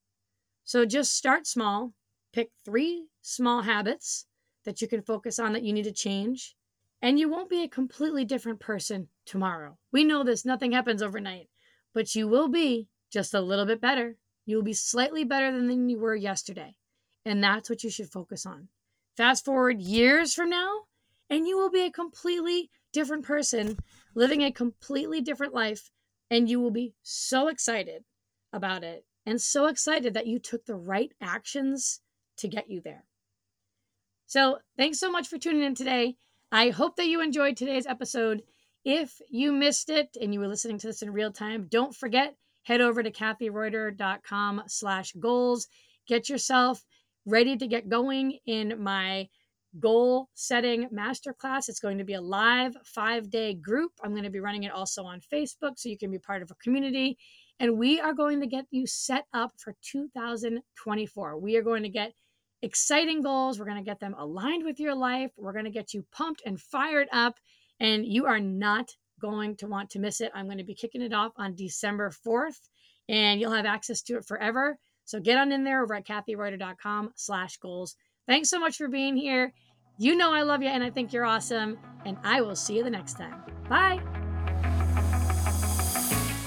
So 0.64 0.84
just 0.84 1.14
start 1.14 1.46
small, 1.46 1.92
pick 2.32 2.50
three 2.64 3.06
small 3.20 3.62
habits 3.62 4.26
that 4.64 4.80
you 4.80 4.88
can 4.88 5.02
focus 5.02 5.38
on 5.38 5.52
that 5.52 5.62
you 5.62 5.72
need 5.72 5.84
to 5.84 5.92
change, 5.92 6.56
and 7.02 7.18
you 7.18 7.28
won't 7.28 7.50
be 7.50 7.62
a 7.62 7.68
completely 7.68 8.24
different 8.24 8.58
person 8.58 9.08
tomorrow. 9.24 9.76
We 9.92 10.02
know 10.02 10.24
this, 10.24 10.44
nothing 10.44 10.72
happens 10.72 11.02
overnight, 11.02 11.48
but 11.94 12.14
you 12.14 12.26
will 12.26 12.48
be 12.48 12.88
just 13.12 13.34
a 13.34 13.40
little 13.40 13.66
bit 13.66 13.80
better. 13.80 14.16
You'll 14.44 14.62
be 14.62 14.72
slightly 14.72 15.24
better 15.24 15.52
than 15.52 15.88
you 15.88 15.98
were 15.98 16.14
yesterday. 16.14 16.74
And 17.24 17.42
that's 17.42 17.68
what 17.68 17.84
you 17.84 17.90
should 17.90 18.10
focus 18.10 18.46
on. 18.46 18.68
Fast 19.16 19.44
forward 19.44 19.80
years 19.80 20.34
from 20.34 20.50
now, 20.50 20.82
and 21.30 21.46
you 21.46 21.56
will 21.56 21.70
be 21.70 21.84
a 21.86 21.90
completely 21.90 22.70
different 22.92 23.24
person 23.24 23.78
living 24.14 24.42
a 24.42 24.50
completely 24.50 25.20
different 25.20 25.54
life. 25.54 25.90
And 26.30 26.48
you 26.48 26.60
will 26.60 26.72
be 26.72 26.94
so 27.02 27.48
excited 27.48 28.02
about 28.52 28.82
it 28.82 29.04
and 29.24 29.40
so 29.40 29.66
excited 29.66 30.14
that 30.14 30.26
you 30.26 30.38
took 30.38 30.64
the 30.64 30.74
right 30.74 31.12
actions 31.20 32.00
to 32.38 32.48
get 32.48 32.68
you 32.68 32.80
there. 32.80 33.04
So, 34.26 34.58
thanks 34.76 34.98
so 34.98 35.10
much 35.10 35.28
for 35.28 35.38
tuning 35.38 35.62
in 35.62 35.74
today. 35.74 36.16
I 36.50 36.70
hope 36.70 36.96
that 36.96 37.06
you 37.06 37.20
enjoyed 37.20 37.56
today's 37.56 37.86
episode. 37.86 38.42
If 38.84 39.20
you 39.30 39.52
missed 39.52 39.88
it 39.88 40.16
and 40.20 40.34
you 40.34 40.40
were 40.40 40.48
listening 40.48 40.78
to 40.78 40.88
this 40.88 41.02
in 41.02 41.12
real 41.12 41.32
time, 41.32 41.68
don't 41.70 41.94
forget, 41.94 42.34
head 42.64 42.80
over 42.80 43.02
to 43.02 43.10
kathireuter.com 43.10 44.62
slash 44.66 45.12
goals. 45.12 45.68
Get 46.06 46.28
yourself 46.28 46.84
ready 47.26 47.56
to 47.56 47.66
get 47.66 47.88
going 47.88 48.38
in 48.46 48.82
my 48.82 49.28
goal 49.78 50.28
setting 50.34 50.88
masterclass. 50.88 51.68
It's 51.68 51.80
going 51.80 51.98
to 51.98 52.04
be 52.04 52.14
a 52.14 52.20
live 52.20 52.76
five 52.84 53.28
day 53.30 53.54
group. 53.54 53.92
I'm 54.02 54.12
going 54.12 54.24
to 54.24 54.30
be 54.30 54.40
running 54.40 54.62
it 54.62 54.72
also 54.72 55.04
on 55.04 55.20
Facebook 55.20 55.72
so 55.76 55.88
you 55.88 55.98
can 55.98 56.10
be 56.10 56.18
part 56.18 56.42
of 56.42 56.50
a 56.50 56.54
community. 56.54 57.18
And 57.58 57.78
we 57.78 58.00
are 58.00 58.14
going 58.14 58.40
to 58.40 58.46
get 58.46 58.66
you 58.70 58.86
set 58.86 59.24
up 59.32 59.52
for 59.58 59.74
2024. 59.82 61.38
We 61.38 61.56
are 61.56 61.62
going 61.62 61.82
to 61.82 61.88
get 61.88 62.12
exciting 62.62 63.22
goals. 63.22 63.58
We're 63.58 63.66
going 63.66 63.82
to 63.82 63.90
get 63.90 64.00
them 64.00 64.14
aligned 64.18 64.64
with 64.64 64.78
your 64.78 64.94
life. 64.94 65.30
We're 65.36 65.52
going 65.52 65.64
to 65.64 65.70
get 65.70 65.92
you 65.92 66.04
pumped 66.12 66.42
and 66.46 66.60
fired 66.60 67.08
up. 67.12 67.38
And 67.80 68.06
you 68.06 68.26
are 68.26 68.40
not 68.40 68.90
going 69.20 69.56
to 69.56 69.66
want 69.66 69.90
to 69.90 69.98
miss 69.98 70.20
it. 70.20 70.32
I'm 70.34 70.46
going 70.46 70.58
to 70.58 70.64
be 70.64 70.74
kicking 70.74 71.02
it 71.02 71.12
off 71.12 71.32
on 71.36 71.54
December 71.54 72.10
4th, 72.26 72.60
and 73.08 73.40
you'll 73.40 73.52
have 73.52 73.66
access 73.66 74.02
to 74.02 74.16
it 74.16 74.26
forever. 74.26 74.78
So 75.06 75.20
get 75.20 75.38
on 75.38 75.52
in 75.52 75.64
there 75.64 75.82
over 75.82 75.94
at 75.94 76.06
kathireuter.com 76.06 77.12
slash 77.14 77.56
goals. 77.56 77.96
Thanks 78.26 78.50
so 78.50 78.58
much 78.58 78.76
for 78.76 78.88
being 78.88 79.16
here. 79.16 79.52
You 79.98 80.16
know 80.16 80.34
I 80.34 80.42
love 80.42 80.62
you 80.62 80.68
and 80.68 80.84
I 80.84 80.90
think 80.90 81.12
you're 81.12 81.24
awesome. 81.24 81.78
And 82.04 82.18
I 82.22 82.42
will 82.42 82.56
see 82.56 82.76
you 82.76 82.84
the 82.84 82.90
next 82.90 83.14
time. 83.14 83.40
Bye. 83.68 84.02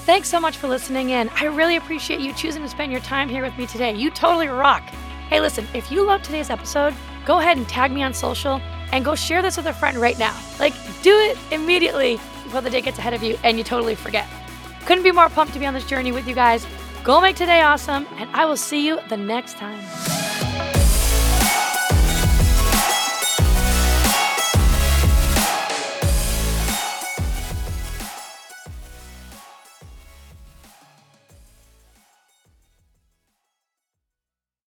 Thanks 0.04 0.28
so 0.28 0.40
much 0.40 0.56
for 0.56 0.68
listening 0.68 1.10
in. 1.10 1.28
I 1.30 1.44
really 1.44 1.76
appreciate 1.76 2.20
you 2.20 2.32
choosing 2.34 2.62
to 2.62 2.68
spend 2.68 2.92
your 2.92 3.00
time 3.00 3.28
here 3.28 3.42
with 3.42 3.56
me 3.56 3.66
today. 3.66 3.94
You 3.94 4.10
totally 4.10 4.48
rock. 4.48 4.82
Hey, 5.28 5.40
listen, 5.40 5.66
if 5.72 5.90
you 5.90 6.04
love 6.04 6.22
today's 6.22 6.50
episode, 6.50 6.94
go 7.24 7.38
ahead 7.38 7.56
and 7.56 7.68
tag 7.68 7.92
me 7.92 8.02
on 8.02 8.12
social 8.12 8.60
and 8.92 9.04
go 9.04 9.14
share 9.14 9.40
this 9.40 9.56
with 9.56 9.66
a 9.66 9.72
friend 9.72 9.96
right 9.96 10.18
now. 10.18 10.36
Like, 10.58 10.74
do 11.02 11.16
it 11.16 11.38
immediately 11.50 12.16
before 12.44 12.60
the 12.60 12.70
day 12.70 12.80
gets 12.80 12.98
ahead 12.98 13.14
of 13.14 13.22
you 13.22 13.38
and 13.44 13.56
you 13.56 13.64
totally 13.64 13.94
forget. 13.94 14.26
Couldn't 14.84 15.04
be 15.04 15.12
more 15.12 15.28
pumped 15.28 15.54
to 15.54 15.60
be 15.60 15.66
on 15.66 15.74
this 15.74 15.86
journey 15.86 16.12
with 16.12 16.26
you 16.26 16.34
guys. 16.34 16.66
Go 17.02 17.20
make 17.20 17.36
today 17.36 17.62
awesome, 17.62 18.06
and 18.18 18.28
I 18.34 18.44
will 18.44 18.58
see 18.58 18.86
you 18.86 19.00
the 19.08 19.16
next 19.16 19.56
time. 19.56 20.09